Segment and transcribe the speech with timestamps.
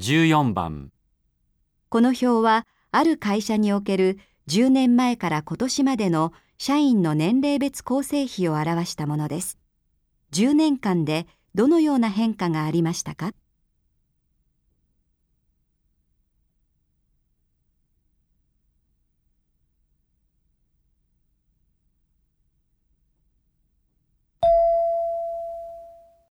[0.00, 0.92] 14番
[1.88, 9.58] この表はある会社における10年前から今年までの社員の年齢別構成比を表したものです。
[10.32, 11.26] 10年間で
[11.56, 13.32] どのような変化がありましたか？